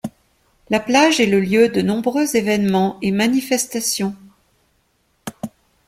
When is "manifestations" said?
3.11-4.15